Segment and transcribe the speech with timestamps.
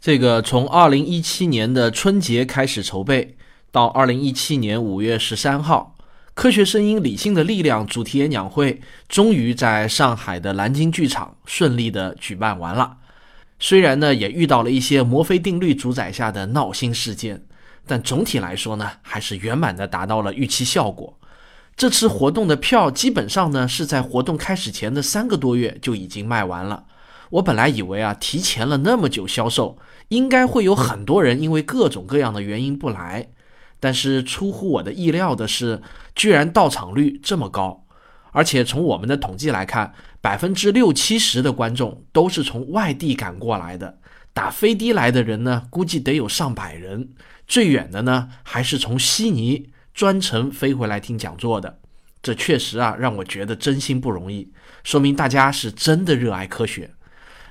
[0.00, 3.36] 这个从二零一七年的春节开始筹备，
[3.72, 5.96] 到二零一七年五月十三号，
[6.34, 12.98] 科学声音理性的力量主题演讲会终于在上海的蓝鲸剧场顺利的举办完了。
[13.58, 17.42] 虽然呢，也遇到了一些摩菲定律主宰下的闹心事件，
[17.84, 21.18] 但总体来说呢，还是圆满的达到了预期效果。
[21.76, 26.84] 这次活动的票基本上呢，是在活动开始前的三个多月就已经卖完了。
[27.30, 33.28] 我本来以为啊，提前了那么久销售，应该会有很多人因为各种各样的原因不来。
[33.80, 35.80] 但是出乎我的意料的是，
[36.14, 37.84] 居然到场率这么高，
[38.32, 43.98] 而且从我们的统计来看，百分之六七十的观众都是从外地赶过来的。
[44.32, 47.10] 打飞的来的人呢，估计得有上百人。
[47.46, 51.78] 最远的呢，还是从悉尼专程飞回来听讲座的。
[52.20, 56.90] 这确实啊，让我觉得真心不容易，说明大家是真的热爱科学。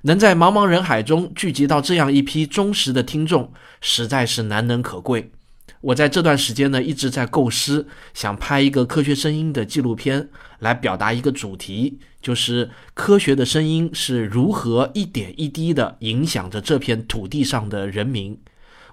[0.03, 3.51] 能在茫茫人海中聚集到这样一批忠实的听众，
[3.81, 5.31] 实在是难能可贵。
[5.81, 18.39] 我在这段时间呢，一直在构思，想拍一个科学声音的纪录片，来表达一个主题，就是科学的声音是如何一点一滴地影响着这片土地上的人民。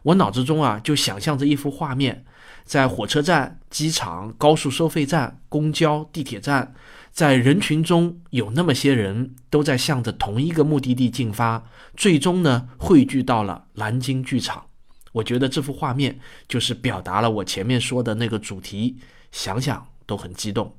[0.03, 2.25] 我脑子中啊，就想象着一幅画面，
[2.65, 6.75] 在火车站、机场、高速收费站、公交、地铁站。
[7.15, 11.63] 在人群中有那么些人都在向着同一个目的地进发，
[11.97, 14.65] 最终呢汇聚到了南京剧场。
[15.13, 18.97] 我觉得这幅画面就是表达了我前面说的那个主题，
[19.31, 20.75] 想想都很激动。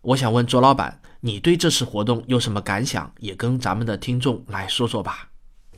[0.00, 3.08] 我想问卓老板，你对这次活动有什么感想？
[3.20, 5.28] 也跟咱们的听众来说说吧。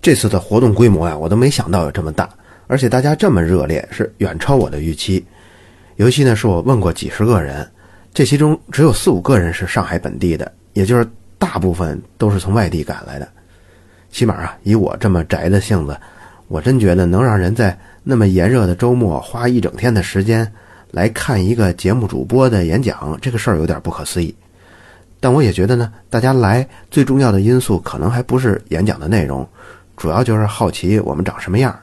[0.00, 2.26] 这次的活动规模呀，我都没想到有这么大，
[2.68, 5.22] 而且大家这么热烈，是远超我的预期。
[5.96, 7.70] 尤其呢，是我问过几十个人。
[8.14, 11.06] 这其中只有四五个人是上海本地的，也就是
[11.38, 13.26] 大部分都是从外地赶来的。
[14.10, 15.98] 起码啊，以我这么宅的性子，
[16.48, 20.46] 我真觉得能让人在那么炎热的周末花一整天的时间
[20.90, 24.34] 来看一个节目主播的演讲，这个事儿有点不可思议。
[25.18, 29.48] 但我也觉得呢，大家来最重要的因素可能还不是演讲的内容，
[29.96, 31.74] 主要就是好奇我们长什么样，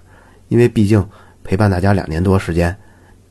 [0.50, 1.04] 因为毕竟
[1.44, 2.76] 陪伴大家两年多时间。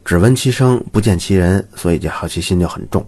[0.08, 3.06] 只闻其声不见其人，所以这好奇心就很重。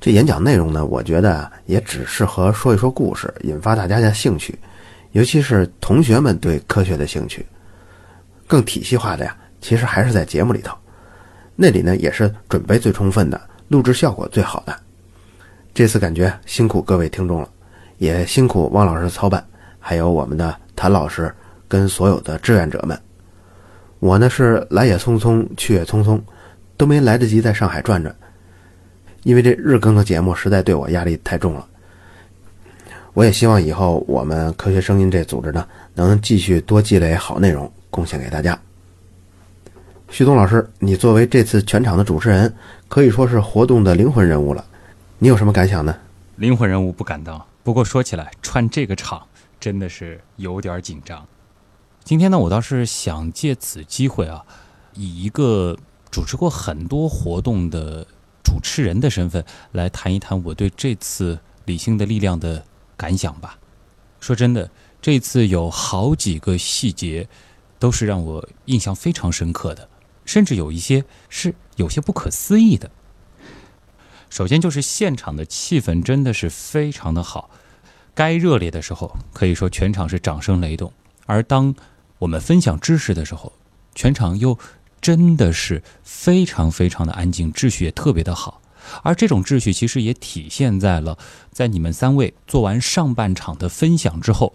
[0.00, 4.58] 这演讲内容呢，我觉得也只适合说一说故事，引发大家的兴趣，
[5.12, 7.46] 尤其是同学们对科学的兴趣。
[8.48, 10.76] 更体系化的呀，其实还是在节目里头，
[11.54, 14.76] 那里呢也是准备最充分的，录制效果最好的。
[15.72, 17.48] 这次感觉辛苦各位听众了，
[17.98, 19.46] 也辛苦汪老师操办，
[19.78, 21.32] 还有我们的谭老师
[21.68, 23.00] 跟所有的志愿者们。
[24.04, 26.20] 我呢是来也匆匆，去也匆匆，
[26.76, 28.14] 都没来得及在上海转转，
[29.22, 31.66] 因为这日更的节目实在对我压力太重了。
[33.14, 38.60] 我也希望以后我们科学声音这组织呢，能继续多积累好内容，贡献给大家。
[40.10, 42.54] 徐东老师，你作为这次全场的主持人，
[42.88, 44.62] 可以说是活动的灵魂人物了，
[45.18, 45.96] 你有什么感想呢？
[46.36, 49.22] 灵魂人物不敢当，不过说起来，串这个场
[49.58, 51.26] 真的是有点紧张。
[52.04, 54.44] 今天呢，我倒是想借此机会啊，
[54.92, 55.74] 以一个
[56.10, 58.06] 主持过很多活动的
[58.42, 59.42] 主持人的身份
[59.72, 62.62] 来谈一谈我对这次理性的力量的
[62.94, 63.58] 感想吧。
[64.20, 64.70] 说真的，
[65.00, 67.26] 这次有好几个细节
[67.78, 69.88] 都是让我印象非常深刻的，
[70.26, 72.90] 甚至有一些是有些不可思议的。
[74.28, 77.48] 首先就是现场的气氛真的是非常的好，
[78.14, 80.92] 该热烈的时候可以说全场是掌声雷动，
[81.24, 81.74] 而当
[82.24, 83.52] 我们分享知识的时候，
[83.94, 84.58] 全场又
[85.02, 88.62] 真的是非常非常的安静，秩序也特别的好。
[89.02, 91.18] 而这种秩序其实也体现在了，
[91.52, 94.54] 在你们三位做完上半场的分享之后，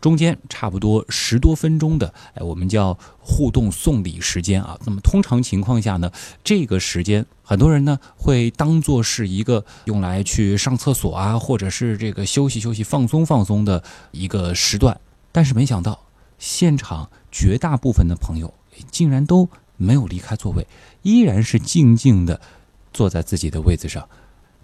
[0.00, 4.76] 中间差不多十多分钟的，哎，我们叫互动送礼时间啊。
[4.84, 6.10] 那么通常情况下呢，
[6.42, 15.00] 这个时间很多人呢会当做是一个用来去上厕所啊，或者是这个休息休息、放松放松的一个时段。
[15.30, 16.05] 但是没想到。
[16.38, 18.52] 现场绝大部分的朋友
[18.90, 20.66] 竟然都没有离开座位，
[21.02, 22.40] 依然是静静的
[22.92, 24.08] 坐在自己的位子上，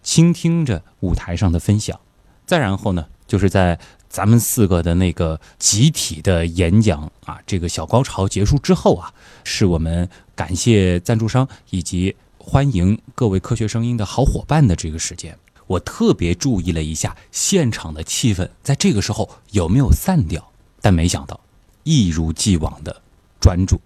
[0.02, 1.98] 倾听着舞台上的分享。
[2.44, 3.78] 再然后呢，就是在
[4.08, 9.12] 咱们四个的那个集体的演讲啊，这个小高潮结束之后啊，
[9.44, 15.38] 是我们感谢赞助商以及欢迎各位科学声音的好伙伴的这个时间。
[15.68, 21.40] 我特别注意了一下现场的气氛，在这个时候有没有散掉，但没想到。
[21.84, 23.02] 一如既往的
[23.40, 23.80] 专注，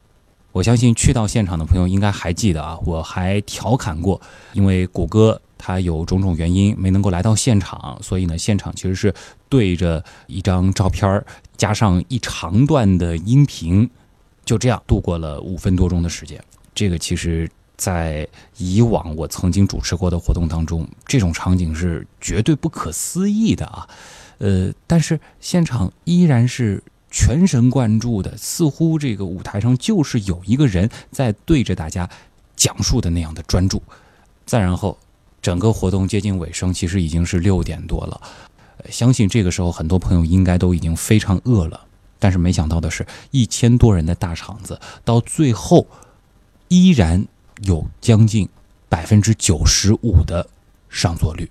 [0.53, 4.21] 我相信去到现场的朋友应该还记得啊，我还调侃过，
[4.53, 9.15] 因为谷歌他有种种原因没能够来到现场，所以呢，现场其实是
[9.49, 11.25] 对着一张照片
[11.57, 13.89] 加上一长段的音频，
[14.45, 16.43] 就这样度过了五分多钟的时间。
[16.75, 18.29] 这个其实，在
[18.59, 23.89] 以往我曾经主持过的活动当中，这种场景是绝对不可思议的啊。
[24.39, 32.09] 呃，但是现场依然是全神贯注的，似乎这个舞台上就是有一个人在对着大家
[32.57, 33.83] 讲述的那样的专注。
[34.45, 34.97] 再然后，
[35.41, 38.21] 整个活动接近尾声，其实已经是六点多了。
[38.91, 41.81] 相信这个时候很多朋友应该都已经非常饿了，
[42.19, 45.87] 但是没想到的是，一千多人的大场子，到最后
[46.69, 47.27] 依然
[47.63, 48.49] 有将近
[48.89, 50.49] 百分之九十五的
[50.89, 51.51] 上座率。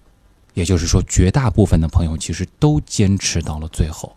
[0.54, 4.16] 也就是说，绝大部分的朋友其实都坚持到了最后。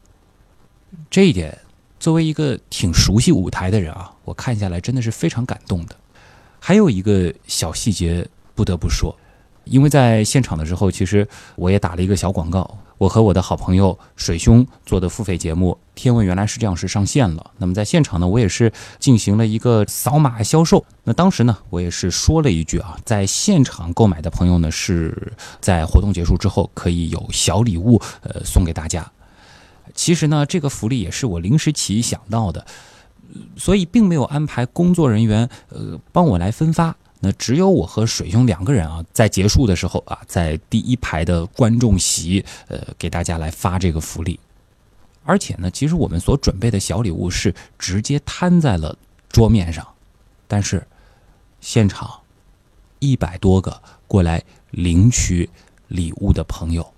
[1.10, 1.56] 这一点，
[2.00, 5.96] 作为一个挺熟悉舞台的人啊，我看下来真的是非常感动的。
[6.60, 9.14] 还有一个小细节不得不说，
[9.64, 11.26] 因为在现场的时候，其实
[11.56, 12.78] 我也打了一个小广告。
[12.98, 17.52] 我和我的好朋友水兄做的付费节目《天问原来是这样》是上线了。
[17.58, 20.84] 那么在现场呢，我也是进行了一个扫码销售。
[21.04, 29.08] 那当时呢，我也是说了一句啊，在现场购买的朋友呢，是在活动结束之后可以有小礼物呃送给大家。
[29.94, 32.66] 其实呢，这个福利也是我临时起意想到的，
[33.56, 36.96] 所以并没有安排工作人员呃帮我来分发。
[37.20, 44.38] 那只有我和水兄两个人啊，在结束的时候啊，在第一排的观众席，呃，给大家来发这个福利。
[45.24, 48.96] 而且呢，其实我们所准备的小礼物是直接摊在了
[49.28, 49.84] 桌面上，
[50.46, 50.86] 但是
[51.60, 52.20] 现场
[53.00, 54.40] 一百多个过来
[54.70, 55.50] 领取
[55.88, 56.94] 礼物的朋友，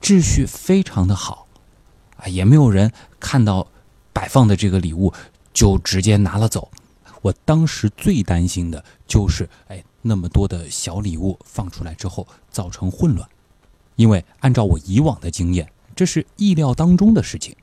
[0.00, 1.47] 秩序非常的好
[2.18, 3.66] 啊，也没有人看到
[4.12, 5.12] 摆放的这个礼物
[5.52, 6.70] 就直接拿了走。
[7.22, 13.28] 我当时最担心的就是，哎，那么多的小礼物放出来之后造成混乱，
[13.96, 17.56] 因为按照我以往的经验，这是意料当中的事情。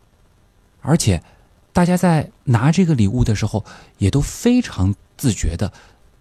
[0.82, 1.24] 而且，
[1.72, 3.64] 大家在拿这个礼物的时候，
[3.98, 5.72] 也都非常自觉的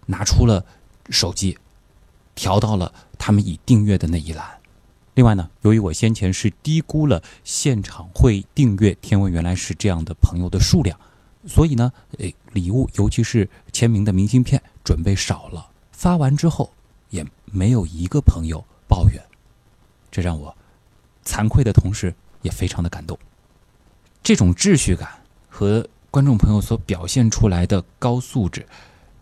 [0.07, 0.65] 拿出了
[1.11, 1.59] 手机，
[2.35, 4.59] 调到了他们已订阅的那一栏。
[5.15, 10.99] 另外呢，由于我先前是低估了现场会订阅《天文原来是这样》的朋友的数量。
[11.47, 16.73] 所以呢，诶，礼物尤其是签名的明信片准备少了，发完之后
[17.11, 19.23] 也没有一个朋友抱怨，
[20.11, 20.57] 这让我
[21.25, 22.13] 惭愧的同时
[22.43, 23.17] 也非常的感动。
[24.23, 25.09] 这种秩序感
[25.49, 28.67] 和观众朋友所表现出来的高素质，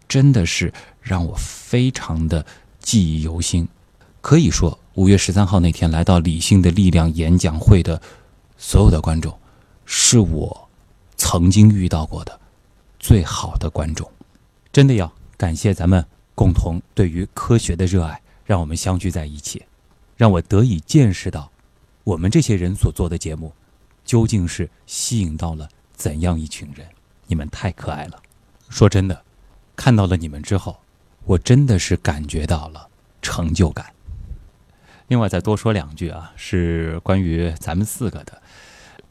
[0.07, 2.47] 真的是让我非常的
[2.79, 3.69] 记忆犹新。
[4.21, 8.01] 可以说，五月十三号那天来到理性的力量演讲会的
[8.59, 9.37] 所有的观众，
[9.85, 10.69] 是我。
[11.17, 12.41] 曾经遇到过的
[12.99, 14.11] 最好的观众，
[14.73, 16.05] 真的要感谢咱们
[16.35, 19.63] 共同对于科学的热爱，让我们相聚在一起，
[20.17, 21.51] 让我得以见识到
[22.03, 23.53] 我们这些人所做的节目
[24.05, 26.87] 究竟是吸引到了怎样一群人。
[27.29, 28.21] 你们太可爱了，
[28.69, 29.23] 说真的，
[29.77, 30.77] 看到了你们之后，
[31.25, 32.89] 我真的是感觉到了
[33.23, 33.87] 成就感。
[35.13, 38.41] 另外再多说两句啊，是关于咱们四个的。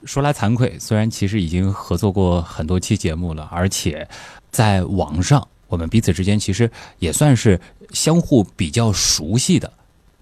[0.03, 4.09] 说来惭愧，虽然其实已经合作过很多期节目了，而且
[4.49, 7.61] 在网上我们彼此之间其实也算是
[7.91, 9.71] 相互比较熟悉的，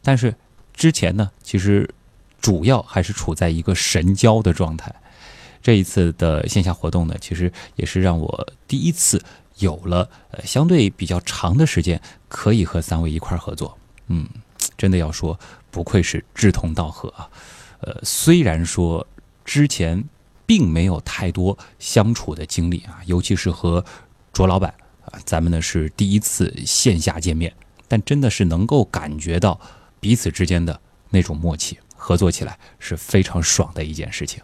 [0.04, 0.36] 但是
[0.74, 1.90] 之前呢，其实
[2.42, 4.94] 主要还是处在一个神交的状态。
[5.62, 9.24] 这一次的线下活动呢，其实也是让我第一次
[9.60, 13.78] 有了呃相对比较长的时间可以和三位一块儿合作。
[14.08, 14.28] 嗯，
[14.78, 15.40] 真的要说
[15.72, 17.30] 不愧是志同道合啊。
[17.82, 19.06] 呃，虽然说。
[19.46, 20.04] 之前
[20.46, 23.84] 并没有太多相处的经历啊，尤其是和
[24.32, 24.72] 卓老板
[25.06, 27.52] 啊，咱们呢是第一次线下见面，
[27.88, 29.60] 但真的是能够感觉到
[30.00, 34.40] 彼此之间的那种默契，合作起来是非常爽的一件事情。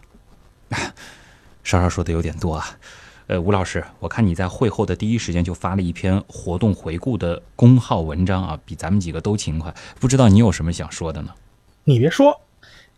[1.64, 2.80] 稍稍说的有点多啊，
[3.28, 11.30] 呃，吴老师，我看你在会后的第一时间就发了一篇活动回顾的公号文章啊，比咱们几个都勤快，不知道你有什么想说的呢？
[11.84, 12.42] 你别说。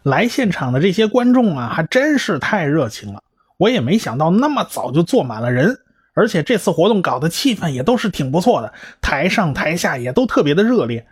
[0.04, 3.22] 来现场的这些观众啊，还真是太热情了。
[3.58, 5.80] 我也没想到那么早就坐满了人，
[6.14, 11.06] 而且这次活动搞的气氛也都是挺不错的，台上台下也都特别的热烈。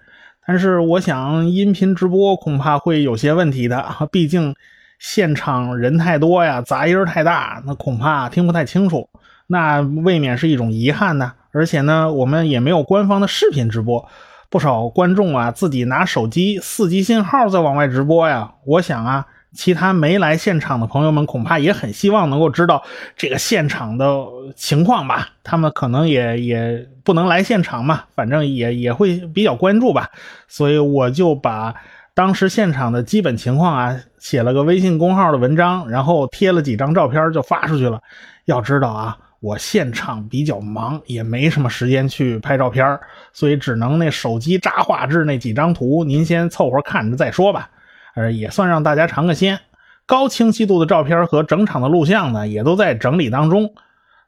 [0.47, 4.55] 但是我想音频直播恐怕会有些问题的，毕竟
[5.05, 9.07] 现场人太多呀，杂音太大，那恐怕听不太清楚，
[9.45, 11.31] 那未免是一种遗憾呢。
[11.51, 14.03] 而且呢，我们也没有官方的视频直播。
[14.49, 18.51] 不少观众啊，自己拿手机四 G 信号在往外直播呀。
[18.65, 22.83] 我想啊，其他没来现场的朋友们恐怕也很希望能够知道
[23.15, 25.29] 这个现场的情况吧。
[25.43, 30.09] 他们可能也也不能来现场嘛，反正也也会比较关注吧。
[30.47, 31.75] 所以我就把
[32.15, 38.01] 当时现场的基本情况啊，写了个微信公号的文章，然后贴了几张照片就发出去了。
[38.45, 42.97] 要知道啊，我现场比较忙，也没什么时间去拍照片，
[43.33, 47.69] 所以只能那手机渣画质那几张图，您先凑合看着再说吧。
[48.15, 49.59] 呃，也算让大家尝个鲜。
[50.05, 53.73] 高清晰度的照片和整场的录像呢，也都在整理当中。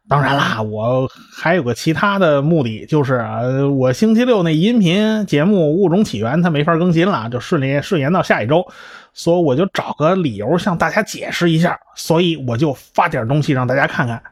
[0.09, 3.41] 当然啦，我还有个其他的目的，就是啊，
[3.75, 8.65] 我星期六那音频节目《物种起源》它没法更新了，就顺延顺延到下一周，
[9.13, 14.23] 所以我就找个理由向大家解释一下，所以我就发点东西让大家看看。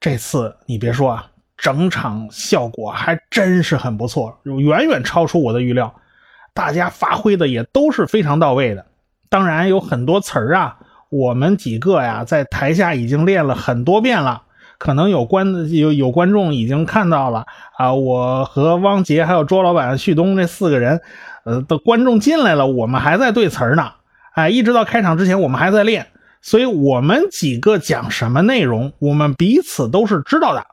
[0.00, 5.94] 这次你别说啊，整场效果还真是很不错，远远超出我的预料，
[6.52, 8.84] 大家发挥的也都是非常到位的。
[9.28, 10.76] 当然有很多词儿啊，
[11.08, 14.42] 我们几个呀在台下已经练了很多遍了。
[14.82, 17.46] 可能有观有有观众已经看到了
[17.78, 21.00] 啊，我和汪杰还有周老板、旭东这四个人，
[21.44, 23.92] 呃的观众进来了，我们还在对词儿呢，
[24.34, 26.08] 哎，一直到开场之前我们还在练，
[26.40, 30.66] 所以我们几个讲什么内容，我们彼此都是知道的，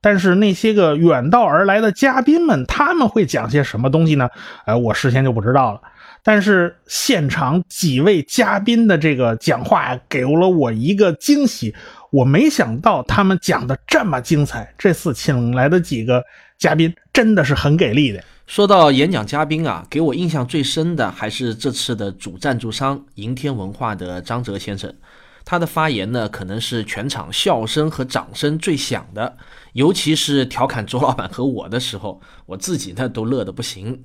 [0.00, 4.30] 但是那些个远道而来的嘉宾们，他们会讲些什么东西呢？
[4.64, 5.82] 哎，我事先就不知道了。
[6.22, 11.74] 但是现场几位嘉宾的这个讲话给了我一个惊喜，
[12.10, 14.74] 我没想到他们讲的这么精彩。
[14.76, 16.22] 这次请来的几个
[16.58, 18.22] 嘉宾真的是很给力的。
[18.46, 24.92] 说到演讲嘉宾啊，给我印象最深的还是这次的主赞助商银天文化的张哲先生，
[25.44, 29.36] 他的发言呢，可能是全场笑声和掌声最响的，
[29.72, 34.04] 尤其是调侃周老板和我的时候，我自己呢都乐得不行。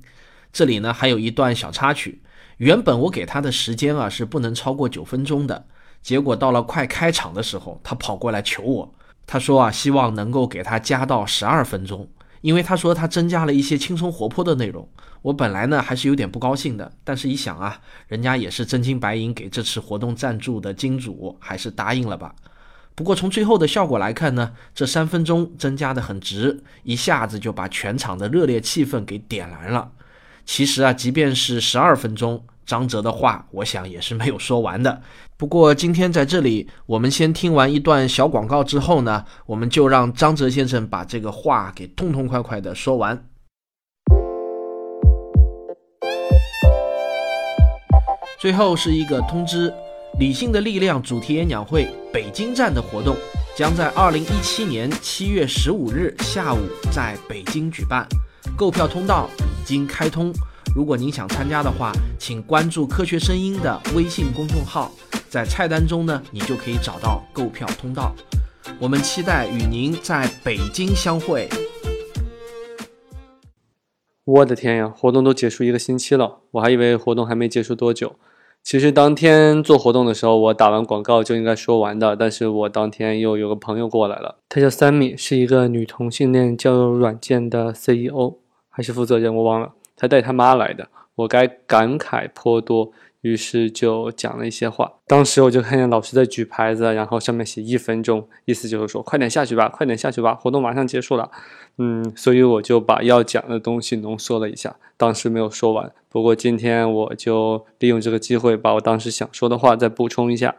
[0.56, 2.22] 这里呢还有一段小插曲，
[2.56, 5.66] 原本我给他的时间啊是不能超过九分钟的，
[6.00, 8.94] 结果到了快开场的时候，他跑过来求我，
[9.26, 12.08] 他说啊希望能够给他加到十二分钟，
[12.40, 14.88] 因为他说他增加了一些轻松活泼的内容。
[15.20, 22.34] 我本来呢还是有点不高兴的，但是一想啊，人家也是真金白银给这次活动赞助的金主，还是答应了吧。
[22.94, 29.92] 不过从最后的效果来看呢，这三分钟增加的很值，一下子就把全场的热烈气氛给点燃了。
[30.46, 35.02] 其实啊，即便是十二分钟，张哲的话，我想也是没有说完的。
[35.36, 43.26] 不过今天在这里，我们先听完一段小广告之后呢，我们就让张哲先生把这个话给痛痛快快的说完。
[48.40, 49.72] 最后是一个通知：
[50.20, 53.16] 理性的力量主题演讲会北京站的活动
[53.56, 56.58] 将在二零一七年七月十五日下午
[56.92, 58.06] 在北京举办。
[58.56, 60.32] 购票通道已已经开通，
[60.76, 64.92] 如果您想参加的话，请关注“科学声音”的微信公众号，
[65.28, 68.14] 在菜单中呢，你就可以找到购票通道。
[68.78, 71.48] 我们期待与您在北京相会。
[74.24, 78.14] 我的天呀，活动都结束一个星期了，我还以为活动还没结束多久。
[78.62, 88.36] 其实当天做活动的时候，我打完广告就应该说完的，但是我当天又有个朋友过来了，她叫三米，是一个女同性恋交友软件的 CEO
[88.76, 89.72] 还是负责人，我忘了。
[89.96, 92.92] 他带他妈来的，我该感慨颇多。
[93.22, 94.92] 于是就讲了一些话。
[95.06, 101.30] 当时我就看见老师在举牌子，然后上面写一分钟，意思就是说快点下去吧，快点下去吧，活动马上结束了。
[101.78, 105.90] 嗯，所以我就把要讲的东西浓缩了一下，当时没有说完。
[106.10, 110.54] 不过今天我就利用这个机会，把我当时想说的话再补充一下。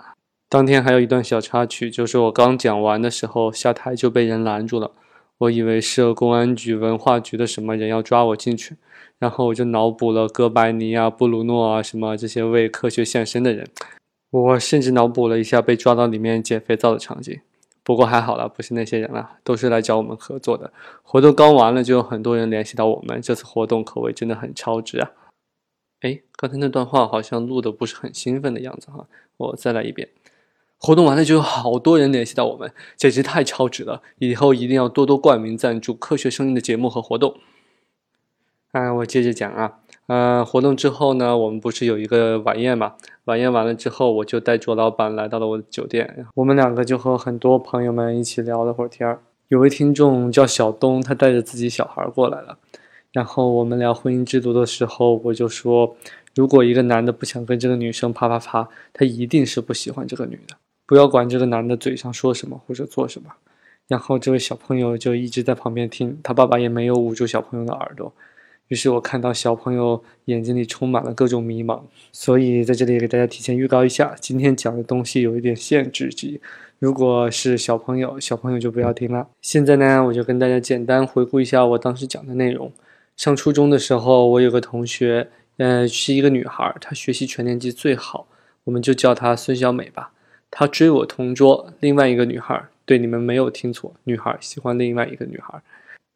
[0.50, 4.92] 当天还有一段小插曲，就是我刚讲完的时候下台就被人拦住了，
[5.40, 8.78] 我以为是公安局、文化局的什么人要抓我进去。
[9.20, 13.68] 然后我就脑补了哥白尼啊、布鲁诺啊什么这些为科学献身的人，
[14.30, 17.40] 我甚至脑补了一下被抓到里面捡肥皂的场景。
[17.84, 20.72] 不过还好了，不是那些人了，都是来找我们合作的。
[21.02, 23.22] 活动刚完了，就有很多人联系到我们。
[23.22, 25.12] 这次活动可谓真的很超值啊！
[26.02, 30.10] 哎，刚才那段话好像录的不是很兴奋的样子哈，我再来一遍。
[30.80, 34.02] 活动完了就有好多人联系到我们，简直太超值了！
[34.20, 37.36] 以后一定要多多冠名赞助科学声音的节目和活动。
[38.74, 42.94] 哎，我接着讲啊，呃，活动之后呢，我们不是有一个晚宴嘛？
[43.26, 49.22] 晚宴完了之后，我就带卓老板来到了我的酒店，我们两个就和很多朋友们一起聊了会儿天儿。
[49.48, 52.58] 有位听众叫小东，他带着自己小孩过来了，
[53.12, 55.96] 然后我们聊婚姻制度的时候，我就说，
[56.36, 60.56] 如果一个男的不想跟这个女生啪啪啪，他一定是不喜欢这个女的，
[60.88, 63.30] 不要管这个男的嘴上说什么或者做什么。
[63.88, 68.12] 然后这位小朋友就一直在旁边听，他爸爸也没有捂住小朋友的耳朵。
[68.68, 76.42] 于是我看到小朋友眼睛里充满了各种迷茫，所以在这里给大家提前预告一下，今天讲的东西有一点限制级，
[76.80, 79.30] 如果是小朋友，小朋友就不要听了。
[79.42, 82.70] 现在呢，我就跟大家简单回顾一下我当时讲的内容。
[83.16, 88.28] 上初中的时候，我有个同学呃，是一个女孩，她学习全年级最好，
[88.66, 90.12] 我们就叫她孙小美吧。
[90.50, 95.62] 他追我同桌另外一个女孩，对，你们没有听错，女孩喜欢另外一个女孩。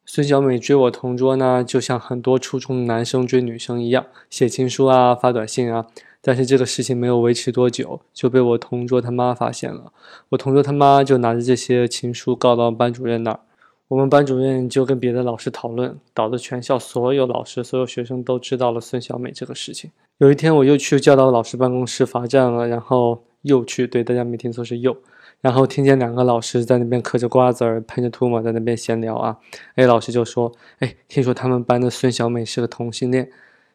[0.04, 5.86] 孙小美追我同桌呢，就像很多初中男生追女生一样，写情书啊，发短信啊。
[6.24, 9.92] 但是这个事情没有维持多久，就被我同桌他妈发现了。
[10.28, 13.40] 我同桌他妈就拿着这些情书告到班主任那儿。
[13.88, 19.90] 我们班主任就跟别的老师讨论，导致全校所有老师、所有学生都知道了孙小美这个事情。
[20.18, 24.96] 有一天，我又去教导老师办公室罚站了，然后又去，对大家没听错是又，
[25.40, 29.36] 然后听见两个老师在那边嗑着瓜子儿、喷着唾沫在那边闲聊啊。
[29.76, 33.30] A 老师就说：“哎，听说他们班的孙小美是个同性恋。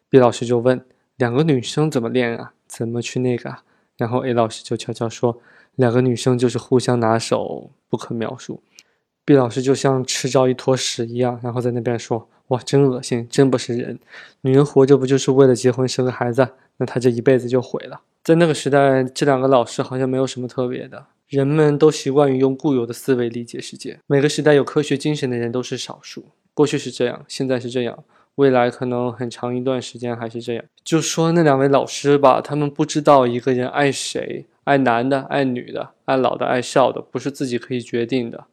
[0.08, 0.84] ”B 老师就问
[1.16, 2.52] ：“两个女生怎么恋啊？
[2.66, 3.62] 怎么去那个？”啊？”
[3.96, 5.40] 然后 A 老师就悄悄说
[5.76, 8.62] ：“两个女生就是互相拿手，不可描述。”
[9.24, 13.98] 毕老师就像吃着一坨屎一样，然后在那边说：“哇，真恶心，真不是人！
[14.40, 16.48] 女人活着不就是为了结婚生个孩子？
[16.78, 23.98] 那他这一辈子就毁了。”在那个时代，这两个老师好像没有什么特别的，人们都习惯于用固有的思维理解世界。
[24.06, 28.04] 每个时代有科学精神的人都是少数，过去是这样，现在是这样，
[28.34, 30.64] 未来可能很长一段时间还是这样。
[30.84, 38.44] 就说那两位老师吧，他们不知道一个人爱谁，爱男的，爱女的，爱老的，爱少的，不是自己可以决定的。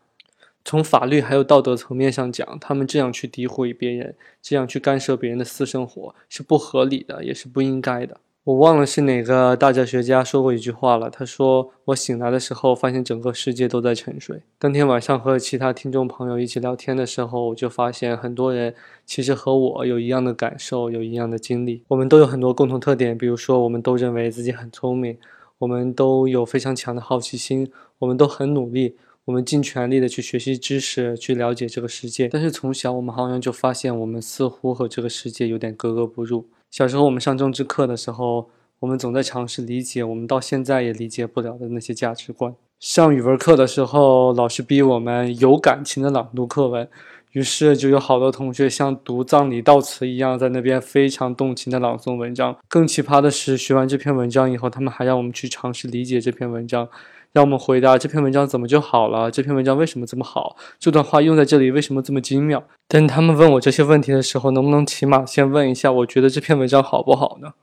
[0.65, 8.19] 从法律还有道德层面上讲，他们这样去诋毁别人，这样去干涉别人的私生活是不合理的，也是不应该的。
[8.43, 11.10] 我忘了是哪个大哲学家说过一句话了。
[11.10, 21.84] 他说：“我醒来的时候，发现整个世界都在沉睡。”当天晚上和其他听众朋友一起聊天的时候，我就发现很多人其实和我有一样的感受，有一样的经历。
[21.88, 25.17] 我们都有很多共同特点，比如说，我们都认为自己很聪明，
[25.57, 28.95] 我们都有非常强的好奇心，我们都很努力。
[29.25, 32.27] 我们尽全力的去学习知识，去了解这个世界。
[32.27, 36.48] 但是从小我们好像就发现，我们似乎和这个世界有点格格不入。
[36.70, 38.48] 小时候我们上政治课的时候，
[38.82, 42.53] 我们总在尝试理解我们到现在也理解不了的那些价值观。
[42.79, 46.88] 上语文课的时候，老师逼我们有感情的朗读课文，
[47.32, 52.56] 于是就有好多同学像读葬礼悼词一样，在那边非常动情的朗诵文章。
[52.67, 56.88] 更奇葩的是，学完这篇文章以后，他们还让我们去尝试理解这篇文章。
[57.36, 59.30] 让我们回答这篇文章怎么就好了？
[59.30, 60.56] 这篇文章为什么这么好？
[60.80, 62.65] 这段话用在这里为什么这么精妙？
[62.88, 67.56] 等他们问我这些问题的时候，能不能起码先问一下，我觉得这篇文章好不好呢？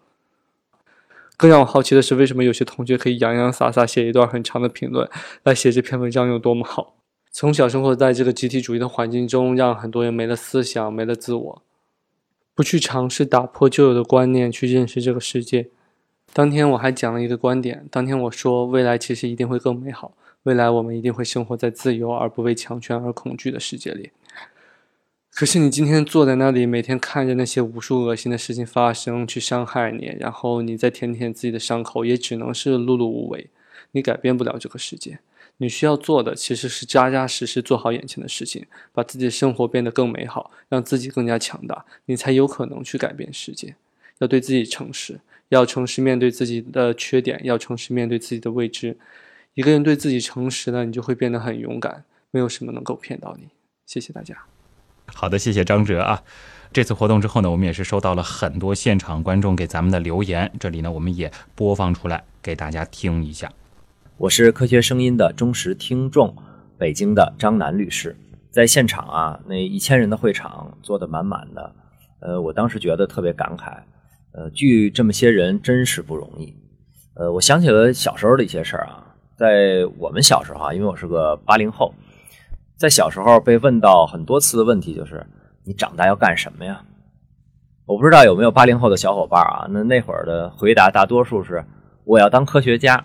[1.38, 5.08] 更让我好奇的是，为什么有些同学可以洋洋洒洒写一段很长的评论，
[5.44, 6.96] 来写这篇文章有多么好？
[7.30, 11.62] 从小生活在这个集体主义的环境中，让很多人没了思想，没了自我，
[12.54, 15.70] 不去尝试打破旧有的观念，去认识这个世界。
[16.32, 17.86] 当天我还讲了一个观点。
[17.90, 20.14] 当天我说，未来其实一定会更美好。
[20.44, 24.10] 未来我们一定会生活在自由而不为强权而恐惧的世界里。
[25.30, 33.48] 可是你今天坐在那里，每天看着那些无数恶心的事情发生，去伤害你，然后你再舔舔自己的伤口，也只能是碌碌无为。
[33.92, 35.18] 你改变不了这个世界。
[35.58, 43.76] 你需要做的其实是扎扎实实做好眼前的事情，把自己的生活变得更美好，让自己更加强大，你才有可能去改变世界。
[44.18, 45.20] 要对自己诚实。
[45.52, 48.96] 要诚实面对自己的缺点，要诚实面对自己的未知。
[49.52, 53.48] 一个人对自己诚实了，你就会变得很勇敢，没有什么能够骗到你。
[53.84, 54.34] 谢谢大家。
[55.04, 56.22] 好的，谢谢张哲啊。
[56.72, 63.52] 这次活动之后呢，我们也是收到了很多现场观众给咱们的留言，这里呢我们也播放出来给大家听一下。
[64.16, 66.34] 我是科学声音的忠实听众，
[66.78, 68.16] 北京的张楠律师，
[68.50, 71.74] 在现场啊，那一千人的会场坐得满满的，
[72.20, 73.76] 呃，我当时觉得特别感慨。
[74.32, 76.56] 呃，聚这么些人真是不容易。
[77.14, 81.94] 呃，我想起了小时候的一些事儿啊，在我们小时候啊，因为我是个八零后，
[82.76, 85.26] 在小时候被问到很多次的问题就是：
[85.64, 86.82] 你长大要干什么呀？
[87.84, 89.66] 我不知道有没有八零后的小伙伴啊？
[89.68, 91.62] 那那会儿的回答大多数是：
[92.04, 93.04] 我要当科学家。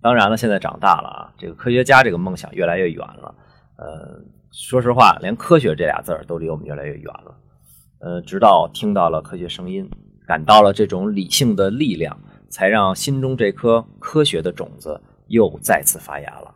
[0.00, 3.34] 当然了，现在长大了啊，这个科学家这个梦想越来越远了。
[3.76, 7.34] 呃，说实话，连科学这俩字儿都离我们越来越远了。
[8.00, 9.88] 呃，直到听到了科学声音。
[10.26, 16.54] 感到了这种理性的力量，才让心中这颗科学的种子又再次发芽了。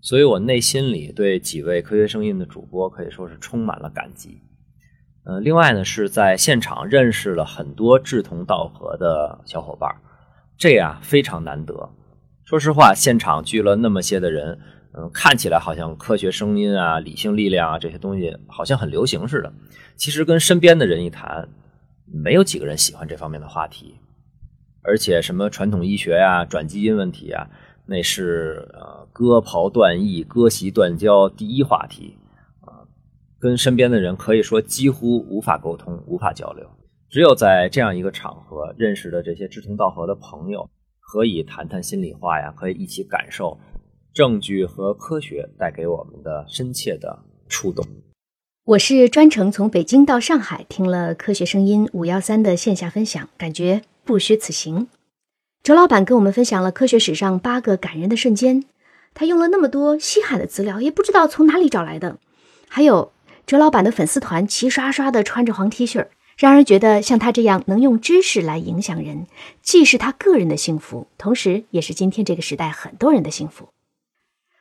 [0.00, 4.40] 所以我内心里对几位科学声音的主播可以说是充满了感激。
[5.24, 9.92] 呃，另外呢，是在现场认识了很多志同道合的小伙伴，
[10.56, 11.90] 这样非常难得。
[12.44, 14.60] 说实话，现场聚了那么些的人，
[14.92, 19.52] 嗯，看起来好像科学声音啊、理性力量啊这些东西好像很流行似的。
[19.96, 21.48] 其实跟身边的人一谈。
[22.06, 23.96] 没有几个人喜欢这方面的话题，
[24.82, 27.50] 而且什么传统医学呀、转基因问题啊，
[27.86, 32.16] 那是呃割袍断义、割席断交第一话题
[32.60, 32.86] 啊，
[33.38, 36.68] 跟身边的人可以说几乎无法沟通、无法交流。
[37.08, 40.68] 只有在这样一个场合认识的这些志同道合的朋友，
[41.00, 43.58] 可以谈谈心里话呀，可以一起感受
[44.12, 47.84] 证据和科学带给我们的深切的触动。
[48.66, 54.88] 我是专程从北京到上海听了科学声音五幺三的线下分享，感觉不虚此行。
[55.62, 58.64] 周老板跟我们分享了科学史上八个感人的瞬间，
[59.14, 62.18] 他用了那么多稀罕的资料，也不知道从哪里找来的。
[62.66, 63.12] 还有
[63.46, 69.28] 周老板的粉丝团齐刷刷的穿着黄 T 恤，让人觉得像他这样能用知识来影响人，
[69.62, 73.68] 既是他个人的幸福，同时也是今天这个时代很多人的幸福。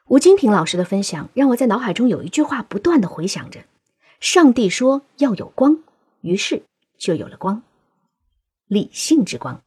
[0.09, 3.61] 吴金平老师的分享让我在脑海中有一句话不断的回响着。
[4.19, 5.79] 上帝说要有光，
[6.21, 6.63] 于是
[6.97, 7.63] 就有了光，
[8.67, 9.61] 理性之光。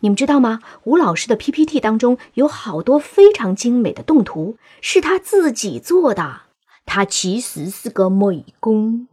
[0.00, 0.60] 你们知道吗？
[0.82, 6.42] 吴老师的 PPT 当中有好多非常精美的动图，是他自己做的。
[6.84, 9.06] 他其实是个美工。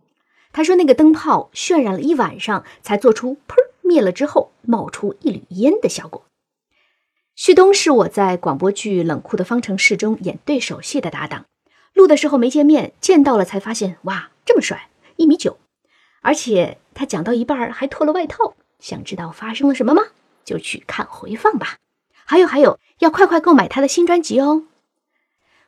[0.52, 3.56] 他说那个灯泡渲染了一晚上，才做出“砰”
[3.88, 6.26] 灭了之后冒出一缕烟的效果。
[7.36, 11.46] 旭东是我在广播剧《冷酷的方程式》中演对手戏的搭档，
[12.00, 14.88] 录的时候没见面，见到了才发现，哇，这么帅！
[15.18, 15.58] 一米九，
[16.22, 18.54] 而且他讲到一半还脱了外套。
[18.80, 20.04] 想知道发生了什么吗？
[20.46, 21.76] 就去看回放吧。
[22.24, 24.64] 还有还有，要快快购买他的新专辑哦。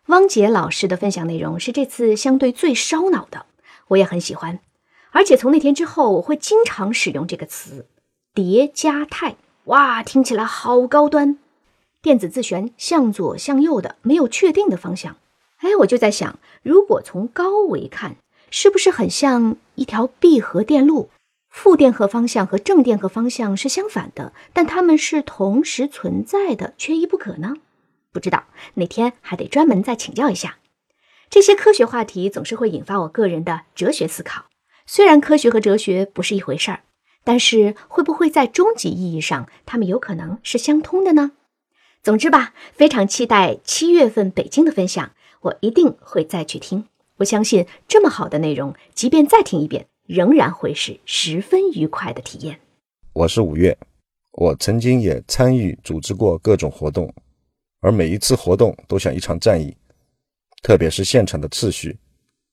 [0.06, 3.46] 汪杰老师的分享内容是这次相对最烧脑的，
[3.90, 4.62] 我也很喜欢。
[5.12, 7.88] 而且从那天之后，我会经常使用这个词
[8.34, 9.36] “叠加态”。
[9.66, 11.38] 哇，听起来好高端。
[12.02, 15.18] 电子自旋向左向右的，没有确定的方向。
[15.62, 18.18] 哎，我就在想，如果从高维看。
[18.54, 21.10] 是不是很像一条闭合电路？
[21.50, 27.54] 负电荷方向和正电荷方向是相反的，但它们是同时存在的，缺一不可呢？
[28.12, 28.44] 不知道，
[28.74, 30.58] 哪天还得专门再请教一下。
[31.30, 34.48] 这些科学话题总是会引发我个人的哲学思考。
[34.86, 36.82] 虽然科学和哲学不是一回事儿，
[37.24, 41.32] 但是会不会在终极意义上，它们有可能是相通的呢？
[42.04, 45.12] 总之吧，非常期待七月份北京的分享，
[45.42, 46.86] 我一定会再去听。
[47.18, 52.60] 我相信这么好的内容，即便再听一遍，仍然会是十分愉快的体验。
[53.14, 53.78] 我是五月，
[54.34, 57.12] 我曾经也参与组织过各种活动，
[57.80, 59.76] 而每一次活动都像一场战役，
[60.62, 61.98] 特别是现场的秩序，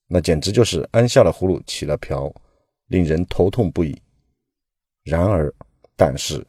[0.07, 2.33] 那简直就是安下了葫芦起了瓢，
[2.87, 4.01] 令人头痛不已。
[5.05, 5.53] 然而，
[5.95, 6.47] 但是，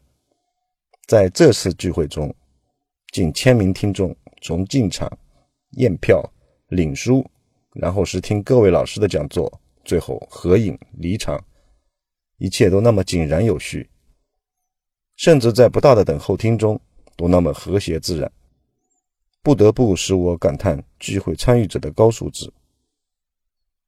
[1.08, 2.34] 在这次聚会中，
[3.12, 5.10] 近千名听众从进场、
[5.72, 6.24] 验票、
[6.70, 7.26] 领书。
[7.74, 11.40] 然后是听各位老师的讲座，最后合影离场，
[12.40, 13.88] 一切都那么井然有序，
[15.18, 16.82] 甚至在不大的等候厅中
[17.16, 18.30] 都那么和谐自然，
[19.44, 22.52] 不得不使我感叹聚会参与者的高素质。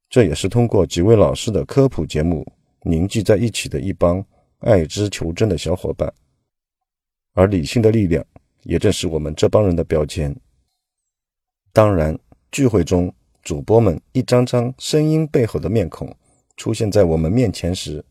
[0.10, 2.46] 这也是通过几位老师的科普节目
[2.84, 4.24] 凝聚在一起的一帮
[4.60, 6.13] 爱之求真的小伙伴，
[7.34, 8.24] 而理性的力量
[8.62, 10.34] 也正是我们这帮人的标签。
[11.73, 12.17] 当然，
[12.51, 13.13] 聚会中。
[13.43, 16.15] 主播们一张张声音背后的面孔
[16.57, 18.05] 出现在我们面前时，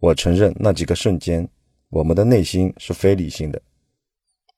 [0.00, 1.48] 我承认那几个瞬间，
[1.88, 3.58] 我们的内心是非理性的。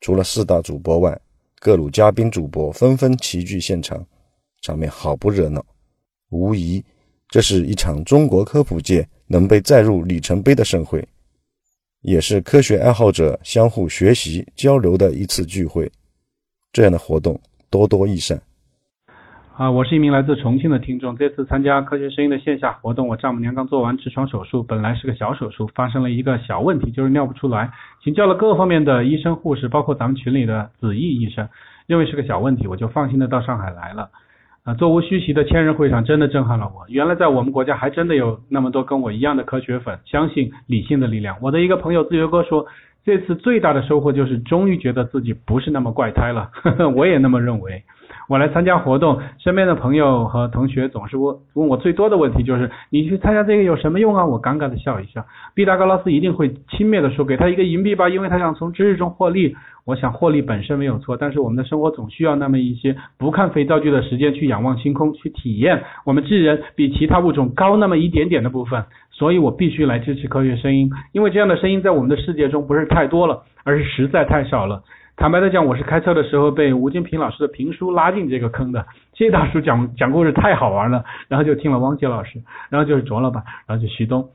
[0.01, 1.17] 除了四大主播外，
[1.61, 4.05] 各路嘉宾主播纷纷齐聚现场，
[4.61, 5.65] 场面好不热闹。
[6.31, 6.85] 无疑，
[7.29, 11.07] 这是一场中国科普界能被载入里程碑的盛会，
[12.01, 15.89] 也是科学爱好者相互学习交流的一次聚会。
[16.73, 18.41] 这样的活动多多益善。
[19.57, 21.17] 啊，我是一名来自重庆的听众。
[21.17, 27.69] 这次参加科学声音的线下活动，我丈母娘刚做完痔疮手术，本来是个小手术，发生了一个小问题，就是尿不出来。
[28.01, 31.49] 请教了各个方面的医生护士，包括咱们群里的子毅医生，
[31.89, 34.09] 认为是个小问题，我就放心的到上海来了。
[34.63, 36.85] 啊，座无虚席的千人会场真的震撼了我。
[36.89, 41.37] 原来在我们国家还真的有那么多跟我一样的科学粉，相信理性的力量。
[41.41, 42.65] 我的一个朋友自由哥说，
[43.05, 46.51] 这次最大的收获就是终于觉得自己不是那么怪胎了。
[46.53, 47.83] 呵 呵我也那么认为。
[48.29, 54.25] 我来参加活动，身边的朋友和同学总是问问我最多的问题就是你去参加这个有什么用啊？
[54.25, 55.25] 我尴尬的笑一笑。
[55.55, 59.57] 毕达哥拉斯一定会轻蔑的说给他一个银币吧，因为他想从知识中获利。
[59.87, 68.85] 我想获利本身没有错，但是我们的生活总需要那么一些不看肥皂剧的时间去仰望星空，去体验我们智人比其他物种高那么一点点的部分。
[69.11, 74.83] 所以我必须来支持科学声音，因为这样的声音在我们的世界中不是太多了，而是实在太少了。
[75.19, 78.87] 坦白的讲，我是开车的时候被吴金平老师的评书拉进这个坑的。
[79.15, 84.29] 谢大叔讲讲故事太好玩了，然后就听了汪杰老师，然后就是卓老板，然后就徐东，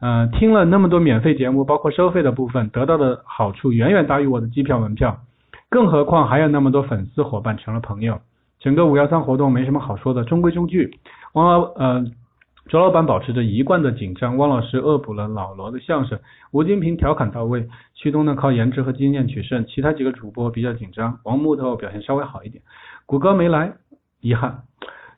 [0.00, 5.18] 嗯，听了那么多免费节目，包括收费的部分，得到的好处远远大于我的机票门票，
[5.68, 8.20] 更何况还有那么多粉丝伙伴成了朋友。
[8.60, 10.96] 整个五幺三活动没什么好说的，中规中矩。
[11.32, 12.04] 汪呃，
[12.68, 16.18] 周老板保持着一贯的紧张，汪老师恶补了老罗的相声，
[16.52, 22.62] 吴金平调侃到位，旭东呢靠颜值和经验取胜，其他几个主播比较紧张，王木头表现稍微好一点，
[23.06, 23.72] 谷歌没来，
[24.20, 24.62] 遗憾。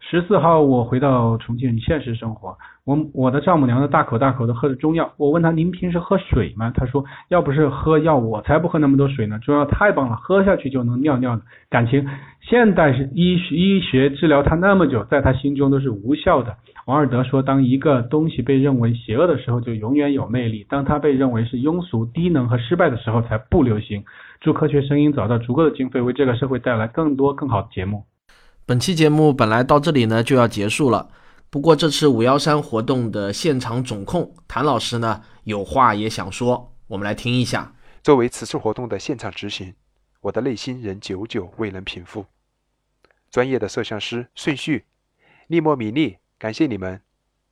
[0.01, 6.73] 十四号我回到重庆现实生活，我我的丈母娘呢大口大口的喝着中药，我问她您平时喝水吗？
[6.75, 11.43] 她说要不是喝药我才不喝那么多水呢，中药太棒了，喝下去就能尿尿的。
[11.71, 12.05] 感情
[12.41, 16.57] 现代医医学治疗他那么久，在他心中都是无效的。
[16.87, 24.03] 王尔德说，当一个东西被认为邪恶的时候，就永远有魅力；当它被认为是庸俗、低能和失败的时候，才不流行。
[24.41, 28.03] 祝科学声音找到足够的经费，为这个社会带来更多更好的节目。
[28.67, 31.07] 本期节目本来到这里呢就要结束了，
[31.53, 37.75] 不过这次五幺三活动的现场总控谭老师呢有话也想说，我们来听一下。
[38.03, 39.75] 作为此次活动的现场执行，
[40.23, 42.25] 我的内心仍久久未能平复。
[43.31, 44.87] 专业的摄像师顺序、
[45.47, 47.03] 利莫米利，感谢你们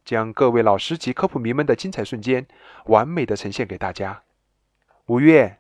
[0.03, 2.47] 将各位老师及科普迷们的精彩瞬间
[2.87, 4.23] 完美的呈现给大家。
[5.09, 5.59] 五月，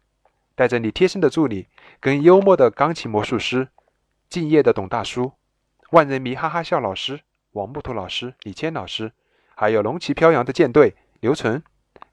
[0.54, 1.66] 带着你贴身的助理
[2.00, 3.68] 跟幽默的钢琴魔术师，
[4.30, 5.32] 敬业的董大叔。
[5.90, 7.20] 万人迷哈哈笑老师、
[7.52, 9.12] 王木头老师、李谦老师，
[9.56, 11.62] 还有龙旗飘扬的舰队刘纯、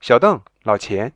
[0.01, 1.13] 小邓、老钱，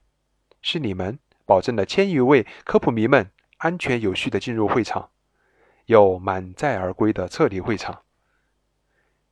[0.61, 5.09] 是你们保证了千余位科普迷们安全有序的进入会场，
[5.87, 8.03] 又满载而归的撤离会场。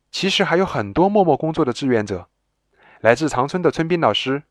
[0.10, 2.28] 其实还有很多默默工作的志愿者，
[3.00, 4.42] 来自长春的春斌老师，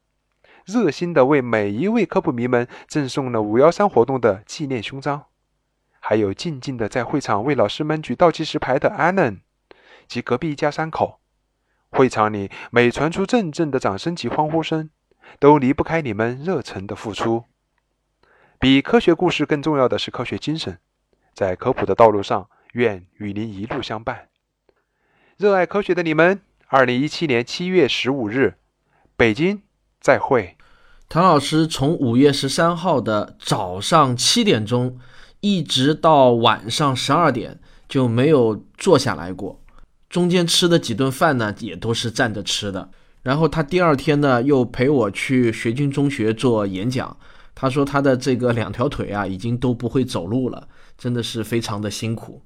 [0.65, 5.25] 热心的为每一位科普迷们赠送了五幺三活动的纪念胸章。
[5.99, 9.41] 还有静静的在会场为老师们举倒计时牌的 Allen
[10.09, 11.21] 及隔壁一家三口，
[11.91, 14.91] 会场里每传出阵阵的掌声及欢呼声，
[15.39, 17.45] 都离不开你们热忱的付出。
[18.59, 20.79] 比科学故事更重要的是科学精神，
[21.35, 24.29] 在科普的道路上，愿与您一路相伴。
[25.37, 28.55] 热爱科学的你们，二零一七年七月十五日，
[29.17, 29.63] 北京
[30.01, 30.57] 再会。
[31.09, 34.99] 唐老师从五月十三号的早上七点钟。
[35.41, 39.63] 一直到晚上十二点就没有坐下来过，
[40.09, 42.91] 中间吃的几顿饭呢，也都是站着吃的。
[43.23, 47.17] 然后他第二天呢，又陪我去学军中学做演讲。
[47.55, 52.41] 他说他的这个两条腿啊，已经都不会走路了，真的是非常的辛苦。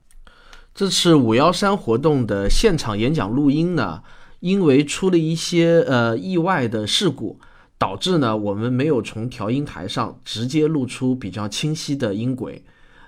[0.75, 4.03] 这次五幺三活动的现场演讲录音呢，
[4.41, 7.39] 因为出了一些呃意外的事故，
[7.77, 12.65] 导致呢我们没有从调音台上直接录出比较清晰的音轨。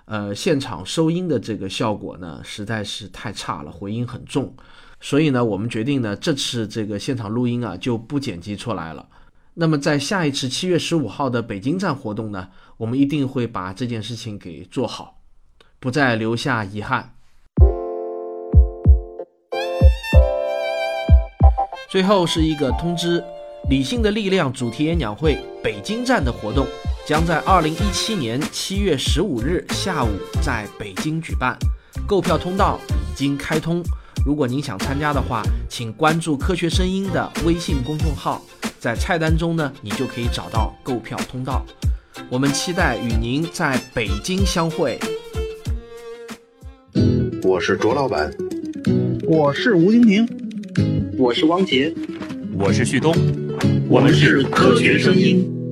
[0.06, 4.54] 呃，现场收音的这个效果呢，实在是太差了，回音很重，
[5.00, 9.08] 所以呢，我们决定呢，这次这个现场录音啊，就不剪辑出来了。
[9.54, 15.20] 那么在下一次七月十五号的北京站活动呢，我们一定会把这件事情给做好，
[15.80, 17.14] 不再留下遗憾。
[21.88, 23.24] 最后是一个通知：
[23.70, 26.66] 理性的力量主题演讲会北京站的活动。
[27.06, 30.08] 将在二零一七年七月十五日下午
[30.40, 31.54] 在北京举办，
[32.06, 33.82] 购票通道已经开通。
[34.24, 38.42] 如果您想参加的话，请关注“科学声音”的微信公众号，
[38.80, 41.62] 在菜单中呢，你就可以找到购票通道。
[42.30, 44.98] 我们期待与您在北京相会。
[47.42, 48.32] 我是卓老板，
[49.28, 50.26] 我是吴金平，
[51.18, 51.94] 我是汪杰，
[52.58, 53.14] 我是旭东，
[53.90, 55.63] 我们是科学声音。